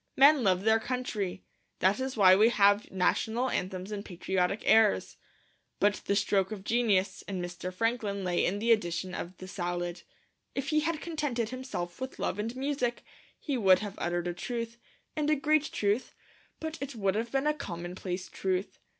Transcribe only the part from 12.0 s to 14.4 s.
with Love and Music, he would have uttered a